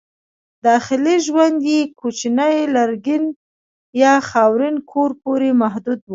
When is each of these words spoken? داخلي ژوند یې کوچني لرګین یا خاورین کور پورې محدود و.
داخلي 0.67 1.15
ژوند 1.25 1.57
یې 1.71 1.79
کوچني 1.99 2.55
لرګین 2.75 3.23
یا 4.01 4.13
خاورین 4.29 4.75
کور 4.91 5.11
پورې 5.21 5.49
محدود 5.61 5.99
و. 6.05 6.09